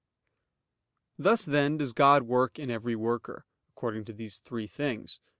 [1.19, 5.19] Thus then does God work in every worker, according to these three things.